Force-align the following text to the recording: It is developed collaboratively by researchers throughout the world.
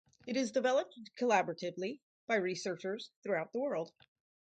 It 0.25 0.35
is 0.35 0.51
developed 0.51 0.99
collaboratively 1.15 1.99
by 2.25 2.33
researchers 2.37 3.11
throughout 3.21 3.53
the 3.53 3.59
world. 3.59 3.93